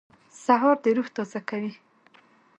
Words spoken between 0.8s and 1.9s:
د روح تازه کوي.